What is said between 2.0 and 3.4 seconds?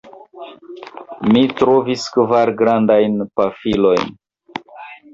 kvar grandajn